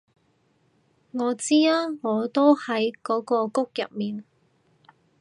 [1.11, 4.25] 我知啊我都喺嗰個谷入面